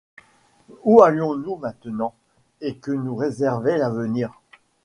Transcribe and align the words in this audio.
Où 0.83 1.03
allions-nous 1.03 1.57
maintenant, 1.57 2.15
et 2.59 2.75
que 2.77 2.89
nous 2.91 3.13
réservait 3.15 3.77
l’avenir? 3.77 4.33